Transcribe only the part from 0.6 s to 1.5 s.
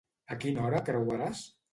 hora creuaràs?